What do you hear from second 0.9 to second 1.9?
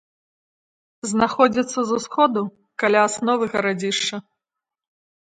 Знаходзіцца